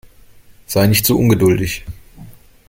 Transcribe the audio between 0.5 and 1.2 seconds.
Sei nicht so